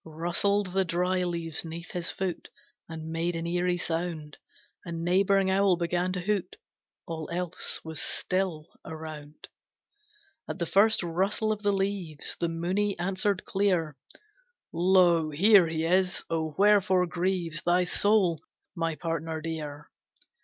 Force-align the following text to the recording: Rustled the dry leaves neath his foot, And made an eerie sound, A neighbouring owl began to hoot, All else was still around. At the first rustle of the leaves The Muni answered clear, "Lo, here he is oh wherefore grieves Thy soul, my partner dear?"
Rustled 0.03 0.73
the 0.73 0.83
dry 0.83 1.23
leaves 1.23 1.63
neath 1.63 1.91
his 1.91 2.09
foot, 2.09 2.49
And 2.89 3.11
made 3.11 3.35
an 3.35 3.45
eerie 3.45 3.77
sound, 3.77 4.39
A 4.83 4.91
neighbouring 4.91 5.51
owl 5.51 5.77
began 5.77 6.11
to 6.13 6.21
hoot, 6.21 6.55
All 7.05 7.29
else 7.31 7.79
was 7.83 8.01
still 8.01 8.71
around. 8.83 9.47
At 10.49 10.57
the 10.57 10.65
first 10.65 11.03
rustle 11.03 11.51
of 11.51 11.61
the 11.61 11.71
leaves 11.71 12.35
The 12.39 12.49
Muni 12.49 12.97
answered 12.97 13.45
clear, 13.45 13.95
"Lo, 14.73 15.29
here 15.29 15.67
he 15.67 15.85
is 15.85 16.23
oh 16.31 16.55
wherefore 16.57 17.05
grieves 17.05 17.61
Thy 17.61 17.83
soul, 17.83 18.41
my 18.73 18.95
partner 18.95 19.39
dear?" 19.39 19.91